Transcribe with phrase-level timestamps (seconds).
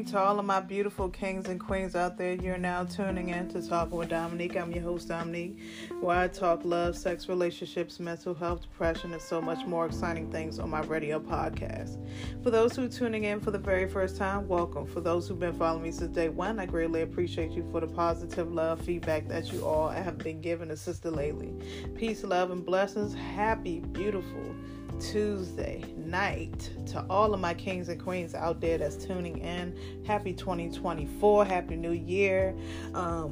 [0.00, 2.32] evening to all of my beautiful kings and queens out there.
[2.32, 4.56] You're now tuning in to Talk with Dominique.
[4.56, 5.58] I'm your host, Dominique,
[6.00, 10.58] where I talk love, sex, relationships, mental health, depression, and so much more exciting things
[10.58, 11.98] on my radio podcast.
[12.42, 14.86] For those who are tuning in for the very first time, welcome.
[14.86, 17.88] For those who've been following me since day one, I greatly appreciate you for the
[17.88, 21.52] positive love feedback that you all have been giving us sister lately.
[21.94, 23.12] Peace, love, and blessings.
[23.12, 24.54] Happy, beautiful
[25.00, 29.74] Tuesday night to all of my kings and queens out there that's tuning in.
[30.06, 32.54] Happy 2024, happy new year.
[32.94, 33.30] Um,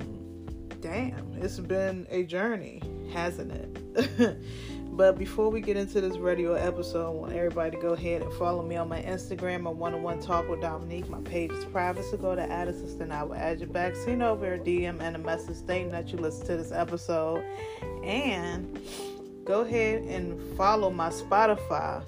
[0.80, 4.38] damn, it's been a journey, hasn't it?
[4.92, 8.32] but before we get into this radio episode, I want everybody to go ahead and
[8.34, 11.08] follow me on my Instagram at one on one talk with Dominique.
[11.10, 13.12] My page is private, so go to add assistant.
[13.12, 13.94] I will add you back.
[13.94, 17.44] Send over a DM and a message stating that you listen to this episode.
[18.02, 18.78] And
[19.48, 22.04] go ahead and follow my Spotify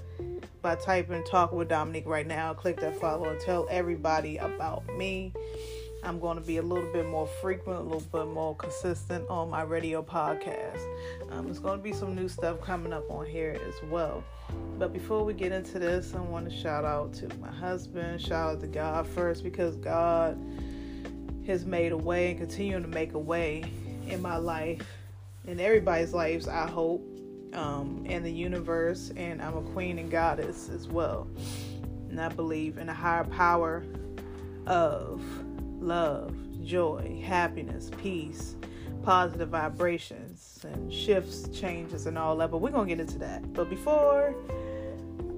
[0.61, 2.53] by typing Talk with Dominique right now.
[2.53, 5.33] Click that follow and tell everybody about me.
[6.05, 9.49] I'm going to be a little bit more frequent, a little bit more consistent on
[9.49, 10.83] my radio podcast.
[11.31, 14.23] Um, there's going to be some new stuff coming up on here as well.
[14.79, 18.57] But before we get into this, I want to shout out to my husband, shout
[18.57, 20.39] out to God first because God
[21.47, 23.65] has made a way and continuing to make a way
[24.07, 24.87] in my life,
[25.47, 27.10] in everybody's lives, I hope
[27.53, 31.29] um, and the universe, and I'm a queen and goddess as well.
[32.09, 33.85] And I believe in a higher power
[34.67, 35.23] of
[35.81, 36.35] love,
[36.65, 38.57] joy, happiness, peace,
[39.03, 42.51] positive vibrations, and shifts, changes, and all that.
[42.51, 43.53] But we're going to get into that.
[43.53, 44.35] But before,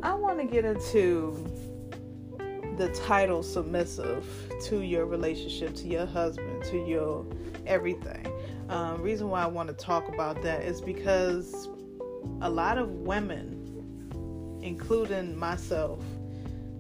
[0.02, 1.46] I want to get into
[2.76, 4.26] the title submissive
[4.64, 7.26] to your relationship, to your husband, to your
[7.66, 8.26] everything.
[8.68, 11.68] Um, reason why I want to talk about that is because
[12.42, 16.04] a lot of women, including myself,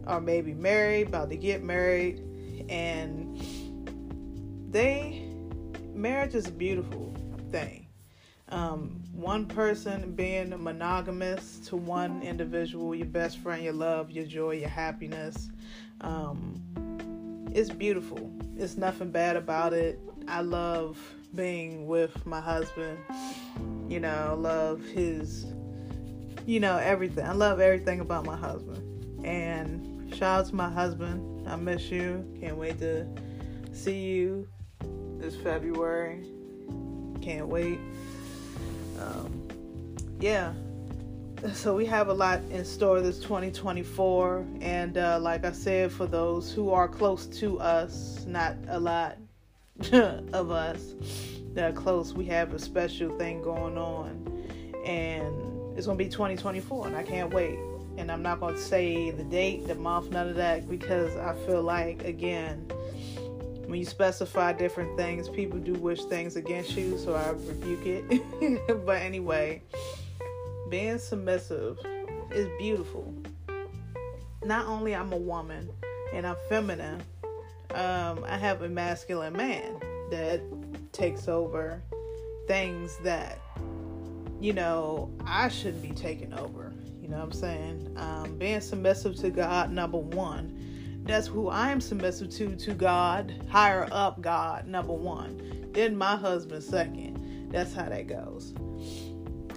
[0.06, 2.20] are maybe married, about to get married,
[2.68, 3.40] and
[4.70, 5.28] they
[5.94, 7.14] marriage is a beautiful
[7.50, 7.86] thing.
[8.48, 14.52] Um, one person being monogamous to one individual, your best friend, your love, your joy,
[14.56, 15.48] your happiness.
[16.00, 16.60] Um,
[17.54, 18.30] it's beautiful.
[18.56, 20.00] It's nothing bad about it.
[20.26, 20.98] I love
[21.34, 22.98] being with my husband.
[23.92, 25.44] You know, love his,
[26.46, 27.26] you know, everything.
[27.26, 29.22] I love everything about my husband.
[29.22, 31.46] And shout out to my husband.
[31.46, 32.24] I miss you.
[32.40, 33.06] Can't wait to
[33.74, 34.48] see you
[35.18, 36.24] this February.
[37.20, 37.78] Can't wait.
[38.98, 39.46] Um,
[40.18, 40.54] yeah.
[41.52, 46.06] So we have a lot in store this 2024, and uh, like I said, for
[46.06, 49.18] those who are close to us, not a lot,
[49.92, 50.94] of us
[51.54, 54.44] that are close, we have a special thing going on.
[54.84, 57.58] And it's going to be 2024, and I can't wait.
[57.96, 61.34] And I'm not going to say the date, the month, none of that, because I
[61.46, 62.70] feel like, again,
[63.66, 68.86] when you specify different things, people do wish things against you, so I rebuke it.
[68.86, 69.62] but anyway,
[70.68, 71.78] being submissive
[72.30, 73.14] is beautiful.
[74.44, 75.70] Not only I'm a woman
[76.12, 77.02] and I'm feminine,
[77.70, 79.78] um, I have a masculine man
[80.10, 80.42] that
[80.92, 81.82] takes over
[82.46, 83.40] things that,
[84.40, 86.72] you know, I shouldn't be taking over.
[87.00, 87.94] You know what I'm saying?
[87.96, 91.02] Um, being submissive to God, number one.
[91.04, 95.68] That's who I am submissive to, to God, higher up God, number one.
[95.72, 97.50] Then my husband, second.
[97.50, 98.54] That's how that goes.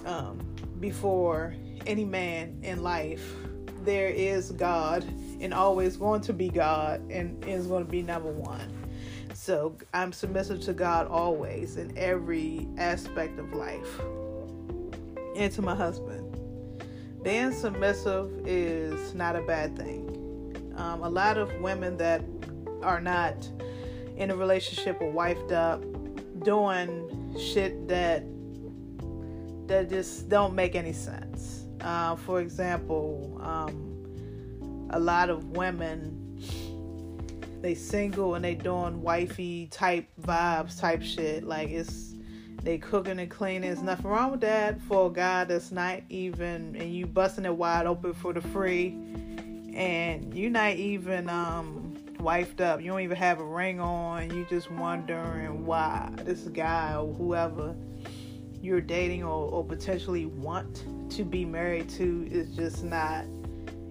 [0.06, 0.40] Um,
[0.80, 3.36] before any man in life,
[3.84, 5.06] there is God
[5.40, 8.75] and always going to be God and is going to be number one.
[9.46, 14.00] So I'm submissive to God always in every aspect of life
[15.36, 16.36] and to my husband.
[17.22, 20.74] Being submissive is not a bad thing.
[20.78, 22.24] Um, a lot of women that
[22.82, 23.48] are not
[24.18, 25.84] in a relationship or wifed up
[26.44, 28.24] doing shit that
[29.68, 31.68] that just don't make any sense.
[31.82, 36.25] Uh, for example, um, a lot of women
[37.66, 41.44] they single and they doing wifey type vibes type shit.
[41.44, 42.14] Like it's
[42.62, 43.62] they cooking and cleaning.
[43.62, 47.56] There's nothing wrong with that for a guy that's not even and you busting it
[47.56, 48.90] wide open for the free
[49.74, 52.82] and you're not even um wifed up.
[52.82, 54.30] You don't even have a ring on.
[54.30, 57.76] You just wondering why this guy or whoever
[58.62, 63.26] you're dating or, or potentially want to be married to is just not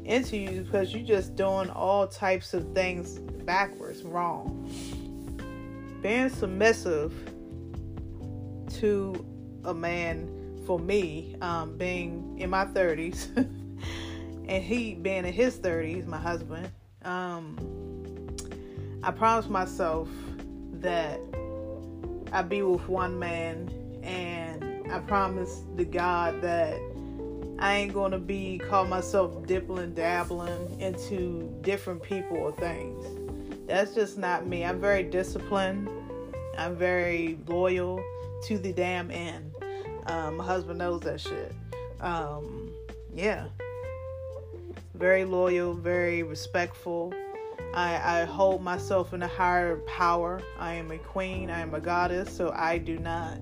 [0.05, 4.71] into you because you're just doing all types of things backwards, wrong.
[6.03, 7.13] Being submissive
[8.81, 9.25] to
[9.65, 13.35] a man for me, um, being in my 30s,
[14.49, 16.71] and he being in his 30s, my husband,
[17.05, 17.57] um,
[19.03, 20.09] I promised myself
[20.81, 21.21] that
[22.33, 23.71] I'd be with one man,
[24.03, 26.79] and I promised the God that
[27.65, 33.07] I ain't gonna be call myself dippling, dabbling into different people or things.
[33.67, 34.67] That's just not me.
[34.67, 35.89] I'm very disciplined.
[36.59, 38.05] I'm very loyal
[38.43, 39.55] to the damn end.
[40.09, 41.55] Um, my husband knows that shit.
[42.03, 42.71] Um,
[43.15, 43.47] yeah.
[44.93, 47.15] Very loyal, very respectful.
[47.73, 50.43] I, I hold myself in a higher power.
[50.59, 53.39] I am a queen, I am a goddess, so I do not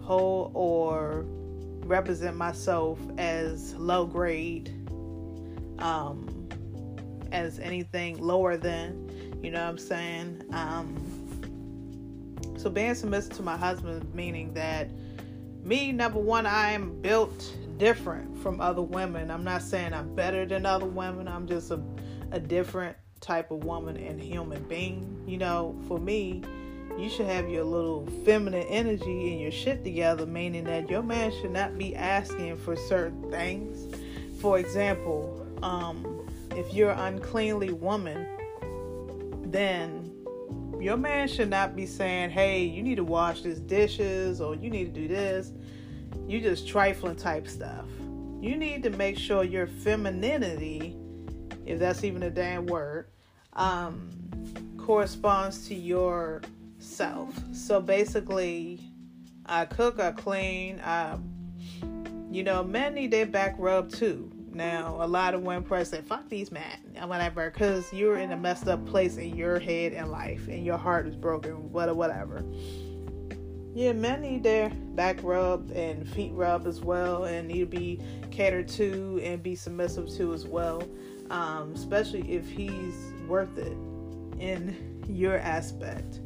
[0.00, 1.26] hold or
[1.88, 4.68] represent myself as low grade,
[5.78, 6.48] um,
[7.32, 10.42] as anything lower than, you know what I'm saying?
[10.52, 11.18] Um,
[12.58, 14.90] so being submissive to my husband, meaning that
[15.64, 19.30] me, number one, I am built different from other women.
[19.30, 21.28] I'm not saying I'm better than other women.
[21.28, 21.80] I'm just a,
[22.32, 25.24] a different type of woman and human being.
[25.26, 26.42] You know, for me,
[26.96, 31.32] you should have your little feminine energy and your shit together, meaning that your man
[31.40, 33.94] should not be asking for certain things.
[34.40, 36.26] For example, um,
[36.56, 38.26] if you're an uncleanly woman,
[39.50, 40.12] then
[40.80, 44.70] your man should not be saying, hey, you need to wash these dishes or you
[44.70, 45.52] need to do this.
[46.26, 47.86] You just trifling type stuff.
[48.40, 50.96] You need to make sure your femininity,
[51.66, 53.08] if that's even a damn word,
[53.54, 54.10] um,
[54.76, 56.42] corresponds to your
[56.88, 57.34] self.
[57.52, 58.80] So basically,
[59.46, 61.18] I cook, I clean, I,
[62.30, 64.32] you know, men need their back rub too.
[64.52, 68.32] Now, a lot of women probably say, fuck these men, and whatever, because you're in
[68.32, 72.44] a messed up place in your head and life, and your heart is broken, whatever.
[73.74, 78.00] Yeah, men need their back rub and feet rub as well, and need to be
[78.30, 80.82] catered to and be submissive to as well,
[81.30, 83.76] um, especially if he's worth it
[84.40, 86.20] in your aspect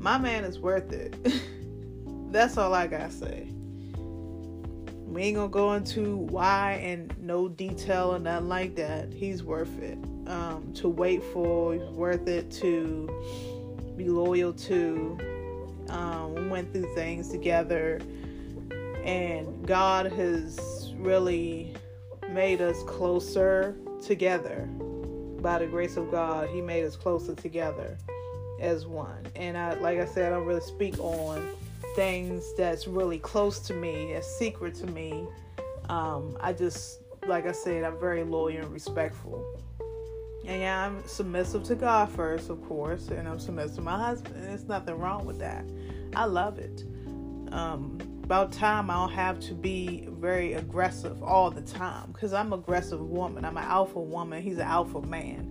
[0.00, 1.14] my man is worth it.
[2.32, 3.48] That's all I gotta say.
[3.94, 9.12] We ain't gonna go into why and no detail or nothing like that.
[9.12, 9.98] He's worth it.
[10.26, 15.18] Um, to wait for, he's worth it to be loyal to.
[15.90, 18.00] Um, we went through things together,
[19.04, 21.74] and God has really
[22.30, 24.66] made us closer together.
[25.42, 27.98] By the grace of God, He made us closer together
[28.60, 29.26] as one.
[29.34, 31.46] And I, like I said, I don't really speak on
[31.94, 35.26] things that's really close to me, a secret to me.
[35.88, 39.44] Um, I just, like I said, I'm very loyal and respectful.
[40.46, 44.42] And yeah, I'm submissive to God first, of course, and I'm submissive to my husband.
[44.42, 45.64] There's nothing wrong with that.
[46.14, 46.84] I love it.
[47.52, 52.52] Um, about time I don't have to be very aggressive all the time because I'm
[52.52, 53.44] an aggressive woman.
[53.44, 54.40] I'm an alpha woman.
[54.40, 55.50] He's an alpha man.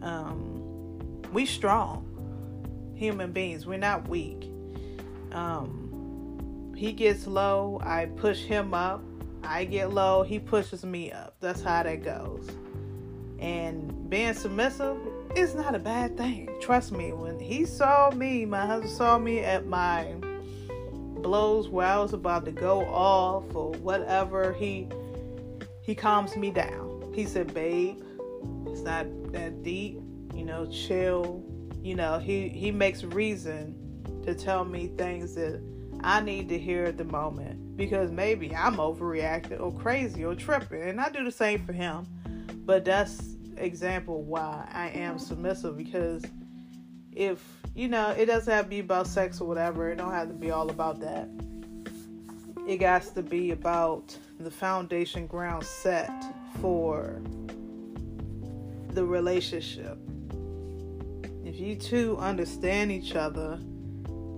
[0.00, 2.15] Um, we strong
[2.96, 3.66] human beings.
[3.66, 4.50] We're not weak.
[5.32, 9.02] Um, he gets low, I push him up.
[9.44, 11.36] I get low, he pushes me up.
[11.40, 12.48] That's how that goes.
[13.38, 14.98] And being submissive
[15.36, 16.48] is not a bad thing.
[16.60, 20.16] Trust me, when he saw me, my husband saw me at my
[21.26, 24.88] blows where I was about to go off or whatever, he
[25.82, 27.12] he calms me down.
[27.14, 28.02] He said, "Babe,
[28.66, 30.00] it's not that deep.
[30.34, 31.42] You know, chill
[31.86, 33.72] you know, he he makes reason
[34.24, 35.62] to tell me things that
[36.02, 40.82] I need to hear at the moment because maybe I'm overreacting or crazy or tripping,
[40.82, 42.04] and I do the same for him.
[42.64, 46.24] But that's example why I am submissive because
[47.12, 47.40] if
[47.76, 49.88] you know, it doesn't have to be about sex or whatever.
[49.88, 51.28] It don't have to be all about that.
[52.66, 56.10] It has to be about the foundation ground set
[56.60, 57.22] for
[58.88, 59.98] the relationship
[61.58, 63.58] you two understand each other,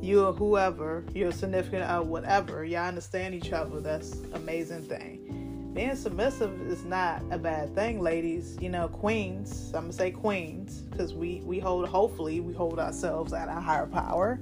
[0.00, 5.72] you or whoever, your significant or whatever, y'all understand each other, that's amazing thing.
[5.74, 8.56] Being submissive is not a bad thing, ladies.
[8.60, 9.70] You know, queens.
[9.74, 11.86] I'm gonna say queens because we we hold.
[11.88, 14.40] Hopefully, we hold ourselves at a higher power.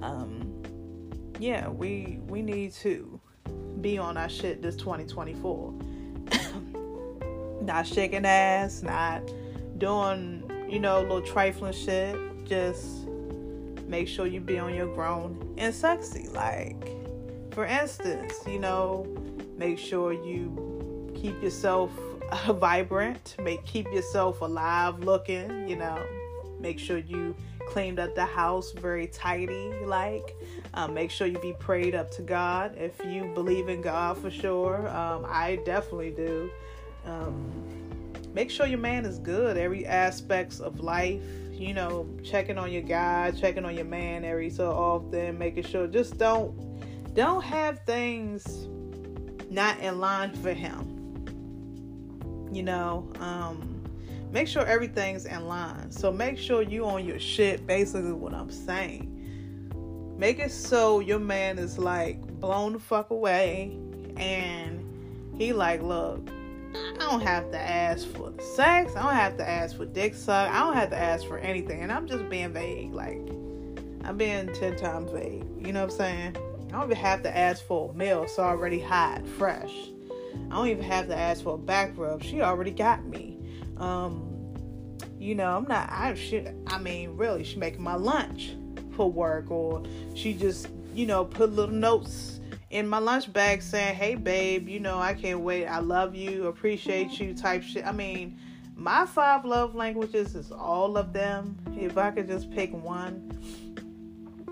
[0.00, 0.62] Um,
[1.38, 3.20] yeah, we we need to
[3.80, 5.74] be on our shit this 2024.
[7.62, 9.22] not shaking ass, not
[9.78, 12.16] doing you know, little trifling shit.
[12.46, 13.06] Just
[13.86, 16.28] make sure you be on your grown and sexy.
[16.28, 16.88] Like,
[17.52, 19.06] for instance, you know,
[19.58, 21.90] make sure you keep yourself
[22.46, 26.02] vibrant, make keep yourself alive looking, you know,
[26.58, 27.36] make sure you
[27.68, 30.36] cleaned up the house very tidy like
[30.74, 34.30] um, make sure you be prayed up to god if you believe in god for
[34.30, 36.50] sure um, i definitely do
[37.06, 37.91] um,
[38.32, 41.22] make sure your man is good every aspects of life
[41.62, 45.86] you know, checking on your guy, checking on your man every so often, making sure
[45.86, 46.52] just don't
[47.14, 48.68] don't have things
[49.48, 50.88] not in line for him.
[52.52, 53.82] You know, um,
[54.32, 55.92] make sure everything's in line.
[55.92, 59.08] So make sure you on your shit, basically what I'm saying.
[60.18, 63.78] Make it so your man is like blown the fuck away
[64.16, 66.28] and he like, look,
[66.74, 68.96] I don't have to ask for sex.
[68.96, 70.50] I don't have to ask for dick suck.
[70.50, 71.80] I don't have to ask for anything.
[71.80, 72.92] And I'm just being vague.
[72.92, 73.20] Like,
[74.04, 75.44] I'm being 10 times vague.
[75.58, 76.36] You know what I'm saying?
[76.68, 78.22] I don't even have to ask for a meal.
[78.22, 79.72] It's already hot, fresh.
[80.50, 82.22] I don't even have to ask for a back rub.
[82.22, 83.38] She already got me.
[83.76, 84.54] Um,
[85.18, 88.54] you know, I'm not, I should, I mean, really, she making my lunch
[88.96, 89.82] for work or
[90.14, 92.31] she just, you know, put little notes
[92.72, 95.66] in my lunch bag saying, "Hey, babe, you know I can't wait.
[95.66, 97.86] I love you, appreciate you." Type shit.
[97.86, 98.38] I mean,
[98.74, 101.58] my five love languages is all of them.
[101.78, 103.30] If I could just pick one,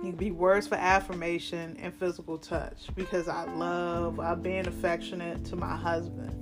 [0.02, 5.56] it'd be words for affirmation and physical touch because I love I being affectionate to
[5.56, 6.36] my husband.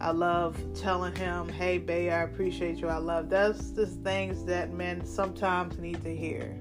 [0.00, 2.88] I love telling him, "Hey, babe, I appreciate you.
[2.88, 6.58] I love." That's just things that men sometimes need to hear.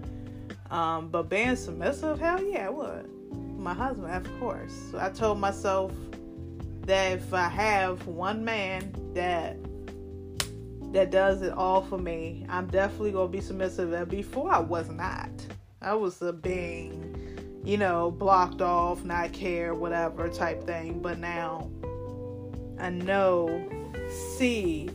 [0.69, 3.09] Um, but being submissive, hell yeah, would
[3.65, 4.73] my husband, of course.
[4.91, 5.91] So I told myself
[6.85, 9.57] that if I have one man that
[10.93, 13.91] that does it all for me, I'm definitely gonna be submissive.
[13.91, 15.29] And before I was not.
[15.81, 20.99] I was a being, you know, blocked off, not care, whatever type thing.
[20.99, 21.69] But now
[22.79, 23.67] I know,
[24.37, 24.89] see,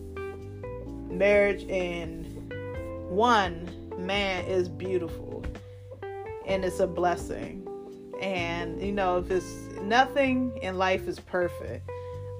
[1.08, 2.24] marriage in
[3.08, 5.44] one man is beautiful
[6.46, 7.59] and it's a blessing
[8.20, 11.88] and you know if it's nothing in life is perfect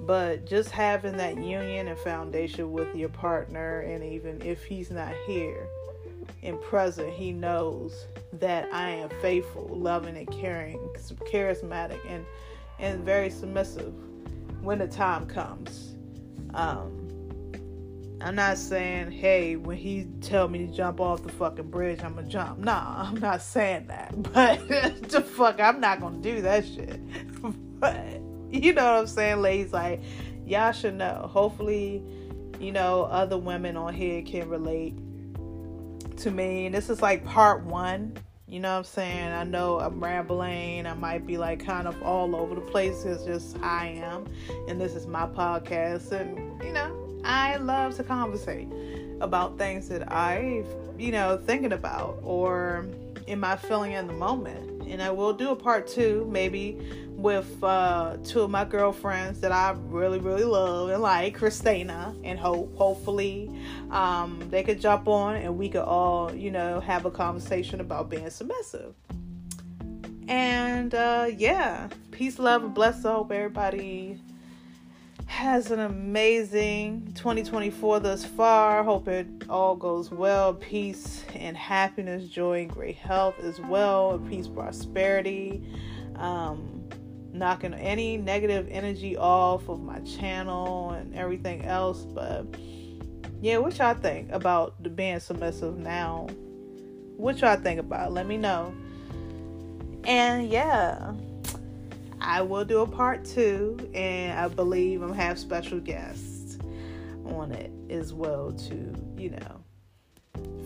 [0.01, 5.13] but just having that union and foundation with your partner and even if he's not
[5.27, 5.67] here
[6.43, 10.77] and present he knows that i am faithful loving and caring
[11.31, 12.25] charismatic and
[12.81, 13.93] and very submissive
[14.61, 15.95] when the time comes.
[16.53, 17.10] Um
[18.23, 22.15] I'm not saying, hey, when he tell me to jump off the fucking bridge, I'm
[22.15, 22.59] gonna jump.
[22.59, 24.13] Nah, I'm not saying that.
[24.33, 26.99] But the fuck, I'm not gonna do that shit.
[27.79, 29.73] but you know what I'm saying, ladies?
[29.73, 30.01] Like,
[30.45, 31.29] y'all should know.
[31.31, 32.03] Hopefully,
[32.59, 34.95] you know, other women on here can relate
[36.17, 36.67] to me.
[36.67, 38.17] And this is like part one.
[38.47, 39.31] You know what I'm saying?
[39.31, 40.85] I know I'm rambling.
[40.85, 43.05] I might be like kind of all over the place.
[43.05, 44.25] It's just I am.
[44.67, 46.11] And this is my podcast.
[46.11, 48.67] And, you know, I love to conversate
[49.21, 50.63] about things that I,
[50.97, 52.85] you know, thinking about or
[53.27, 54.87] in my feeling in the moment.
[54.87, 56.77] And I will do a part two, maybe
[57.09, 62.37] with uh, two of my girlfriends that I really, really love and like, Christina and
[62.39, 62.75] Hope.
[62.77, 63.49] Hopefully,
[63.91, 68.09] um, they could jump on and we could all, you know, have a conversation about
[68.09, 68.95] being submissive.
[70.27, 73.05] And uh, yeah, peace, love, and bless.
[73.05, 74.19] I hope everybody
[75.41, 78.83] has an amazing 2024 thus far.
[78.83, 80.53] Hope it all goes well.
[80.53, 84.21] Peace and happiness, joy and great health as well.
[84.29, 85.63] Peace, prosperity.
[86.17, 86.87] Um,
[87.33, 92.05] knocking any negative energy off of my channel and everything else.
[92.05, 92.45] But
[93.41, 96.27] yeah, what y'all think about the being submissive now?
[97.17, 98.13] What y'all think about?
[98.13, 98.75] Let me know.
[100.03, 101.13] And yeah.
[102.21, 106.59] I will do a part two, and I believe I'm have special guests
[107.25, 109.63] on it as well to, you know,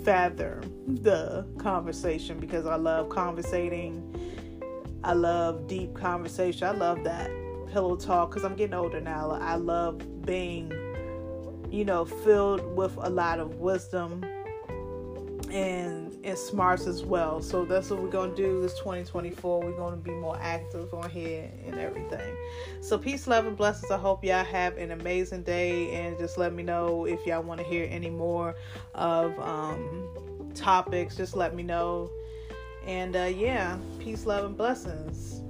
[0.03, 0.61] fathom
[1.01, 4.13] the conversation because I love conversating.
[5.03, 6.67] I love deep conversation.
[6.67, 7.29] I love that
[7.71, 9.31] pillow talk because I'm getting older now.
[9.31, 10.71] I love being,
[11.71, 14.25] you know, filled with a lot of wisdom
[15.51, 17.41] and and smarts as well.
[17.41, 19.61] So that's what we're gonna do this 2024.
[19.61, 22.35] We're gonna be more active on here and everything.
[22.81, 23.91] So peace, love, and blessings.
[23.91, 27.59] I hope y'all have an amazing day and just let me know if y'all want
[27.59, 28.55] to hear any more
[28.93, 30.09] of um,
[30.55, 31.15] topics.
[31.15, 32.09] Just let me know.
[32.85, 35.44] And uh, yeah, peace, love, and blessings.